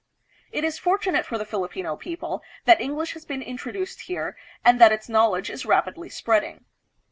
[0.51, 4.35] It is fortunate for the Filipino people that English has been introduced here
[4.65, 6.65] and that its knowledge is rapidly spreading.